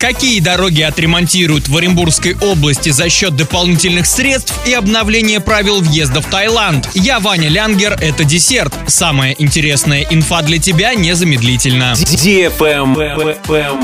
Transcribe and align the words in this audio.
Какие 0.00 0.38
дороги 0.38 0.80
отремонтируют 0.82 1.66
в 1.66 1.76
Оренбургской 1.76 2.36
области 2.40 2.90
за 2.90 3.08
счет 3.08 3.34
дополнительных 3.34 4.06
средств 4.06 4.54
и 4.64 4.72
обновления 4.72 5.40
правил 5.40 5.80
въезда 5.80 6.22
в 6.22 6.26
Таиланд? 6.26 6.88
Я 6.94 7.18
Ваня 7.18 7.48
Лянгер, 7.48 7.98
это 8.00 8.22
десерт. 8.22 8.72
Самая 8.86 9.34
интересная 9.36 10.06
инфа 10.08 10.42
для 10.42 10.58
тебя 10.58 10.94
незамедлительно. 10.94 11.94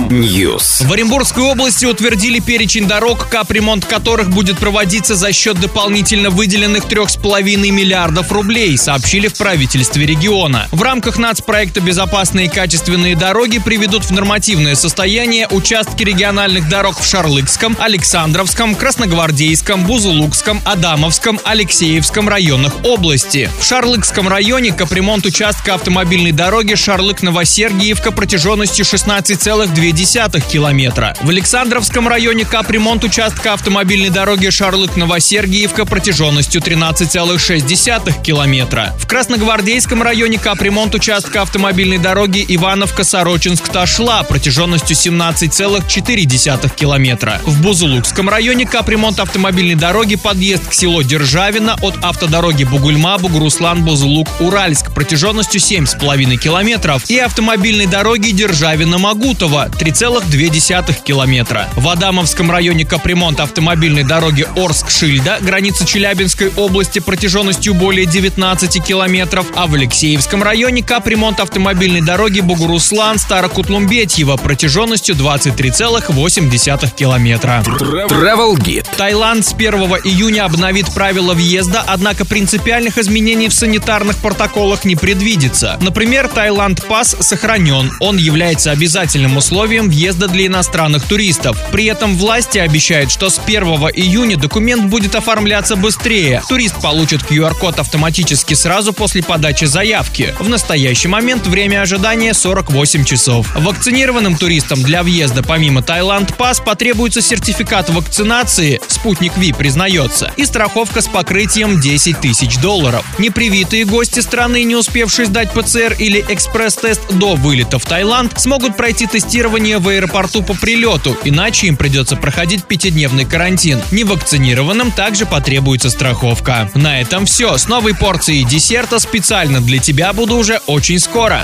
News. 0.09 0.87
В 0.87 0.93
Оренбургской 0.93 1.43
области 1.43 1.85
утвердили 1.85 2.39
перечень 2.39 2.87
дорог, 2.87 3.29
капремонт 3.29 3.85
которых 3.85 4.31
будет 4.31 4.59
проводиться 4.59 5.17
за 5.17 5.33
счет 5.33 5.59
дополнительно 5.59 6.31
выделенных 6.31 6.85
3,5 6.85 7.43
миллиардов 7.73 8.31
рублей, 8.31 8.79
сообщили 8.79 9.27
в 9.27 9.35
правительстве 9.35 10.07
региона. 10.07 10.69
В 10.71 10.81
рамках 10.81 11.19
нацпроекта 11.19 11.81
«Безопасные 11.81 12.47
и 12.47 12.49
качественные 12.49 13.17
дороги» 13.17 13.59
приведут 13.59 14.05
в 14.05 14.13
нормативное 14.13 14.77
состояние 14.77 15.49
участки 15.49 16.04
региональных 16.05 16.69
дорог 16.69 17.01
в 17.01 17.05
Шарлыкском, 17.05 17.77
Александровском, 17.81 18.75
Красногвардейском, 18.75 19.85
Бузулукском, 19.85 20.61
Адамовском, 20.65 21.41
Алексеевском 21.45 22.29
районах 22.29 22.85
области. 22.85 23.51
В 23.59 23.65
Шарлыкском 23.65 24.29
районе 24.29 24.73
капремонт 24.73 25.27
участка 25.27 25.75
автомобильной 25.75 26.33
дороги 26.33 26.75
Шарлык-Новосергиевка 26.75 28.13
протяженностью 28.13 28.85
16,2 28.85 30.51
километра. 30.51 31.17
В 31.23 31.31
Александровском 31.31 32.07
районе 32.07 32.45
капремонт 32.45 33.03
участка 33.05 33.55
автомобильной 33.55 34.11
дороги 34.11 34.49
Шарлык-Новосергиевка 34.49 35.87
протяженностью 35.87 36.61
13,6 36.61 38.23
километра. 38.23 38.95
В 38.99 39.07
Красногвардейском 39.07 40.03
районе 40.03 40.39
капремонт 40.39 40.95
участка 40.95 41.43
автомобильной 41.43 41.99
дороги 41.99 42.45
Ивановка-Сорочинск-Ташла 42.47 44.23
протяженностью 44.25 44.95
17,4 44.97 45.94
4,4 45.95 46.75
километра. 46.75 47.41
В 47.45 47.63
Бузулукском 47.63 48.29
районе 48.29 48.67
капремонт 48.67 49.21
автомобильной 49.21 49.77
дороги 49.77 50.17
подъезд 50.17 50.69
к 50.69 50.73
селу 50.73 51.05
Державино 51.05 51.77
от 51.83 52.03
автодороги 52.03 52.65
Бугульма, 52.65 53.17
Бугуруслан, 53.19 53.85
Бузулук, 53.85 54.27
Уральск 54.41 54.93
протяженностью 54.93 55.61
7,5 55.61 56.37
километров 56.37 57.09
и 57.09 57.19
автомобильной 57.19 57.87
дороги 57.87 58.31
Державино-Магутово 58.31 59.69
3,2 59.69 61.05
километра. 61.05 61.69
В 61.77 61.89
Адамовском 61.89 62.51
районе 62.51 62.85
капремонт 62.85 63.39
автомобильной 63.39 64.03
дороги 64.03 64.45
Орск-Шильда, 64.57 65.45
граница 65.45 65.87
Челябинской 65.87 66.51
области 66.57 66.99
протяженностью 66.99 67.73
более 67.73 68.07
19 68.07 68.85
километров, 68.85 69.47
а 69.55 69.69
в 69.69 69.75
Алексеевском 69.75 70.43
районе 70.43 70.83
капремонт 70.83 71.39
автомобильной 71.39 72.01
дороги 72.01 72.41
Бугуруслан, 72.41 73.21
Старокутлумбетьево 73.21 74.37
протяженностью 74.37 75.15
23 75.15 75.84
2,8 75.85 76.95
километра. 76.97 77.63
Travel 77.67 78.57
Guide. 78.57 78.87
Таиланд 78.97 79.45
с 79.45 79.53
1 79.53 79.75
июня 80.05 80.47
обновит 80.47 80.91
правила 80.95 81.35
въезда, 81.35 81.85
однако 81.87 82.25
принципиальных 82.25 82.97
изменений 82.97 83.49
в 83.49 83.53
санитарных 83.53 84.17
протоколах 84.17 84.87
не 84.87 84.97
предвидится. 84.97 85.79
Например, 85.83 86.29
Таиланд 86.29 86.87
Пас 86.87 87.15
сохранен. 87.21 87.93
Он 88.01 88.17
является 88.17 88.71
обязательным 88.71 89.37
условием 89.37 89.91
въезда 89.91 90.27
для 90.27 90.47
иностранных 90.47 91.05
туристов. 91.05 91.63
При 91.71 91.85
этом 91.85 92.17
власти 92.17 92.57
обещают, 92.57 93.11
что 93.11 93.29
с 93.29 93.39
1 93.39 93.63
июня 93.93 94.39
документ 94.39 94.85
будет 94.85 95.15
оформляться 95.15 95.77
быстрее. 95.77 96.43
Турист 96.49 96.81
получит 96.81 97.23
QR-код 97.31 97.79
автоматически 97.79 98.55
сразу 98.55 98.95
после 98.95 99.23
подачи 99.23 99.67
заявки. 99.67 100.35
В 100.39 100.49
настоящий 100.49 101.09
момент 101.09 101.47
время 101.47 101.83
ожидания 101.83 102.33
48 102.33 103.05
часов. 103.05 103.55
Вакцинированным 103.55 104.39
туристам 104.39 104.83
для 104.83 105.03
въезда 105.03 105.43
помимо 105.43 105.74
Помимо 105.75 105.87
Таиланд 105.87 106.37
Пас 106.37 106.61
потребуется 106.61 107.21
сертификат 107.21 107.91
вакцинации, 107.91 108.81
спутник 108.87 109.37
Ви 109.37 109.53
признается, 109.53 110.31
и 110.37 110.45
страховка 110.45 111.01
с 111.01 111.09
покрытием 111.09 111.81
10 111.81 112.21
тысяч 112.21 112.59
долларов. 112.59 113.05
Непривитые 113.19 113.85
гости 113.85 114.21
страны, 114.21 114.63
не 114.63 114.77
успевшие 114.77 115.27
сдать 115.27 115.51
ПЦР 115.51 115.97
или 115.99 116.25
экспресс-тест 116.29 117.01
до 117.15 117.35
вылета 117.35 117.81
в 117.81 117.87
Таиланд, 117.87 118.39
смогут 118.39 118.77
пройти 118.77 119.09
тестирование 119.09 119.79
в 119.79 119.89
аэропорту 119.89 120.45
по 120.45 120.55
прилету, 120.55 121.19
иначе 121.25 121.67
им 121.67 121.77
придется 121.77 122.15
проходить 122.15 122.67
пятидневный 122.67 123.25
карантин. 123.25 123.83
Невакцинированным 123.91 124.93
также 124.93 125.27
потребуется 125.27 125.91
страховка. 125.91 126.71
На 126.77 127.01
этом 127.01 127.27
все. 127.27 127.59
С 127.59 127.67
новой 127.67 127.97
порцией 127.97 128.45
десерта 128.45 129.01
специально 129.01 129.61
для 129.61 129.79
тебя 129.79 130.13
буду 130.13 130.37
уже 130.37 130.61
очень 130.69 131.01
скоро. 131.01 131.43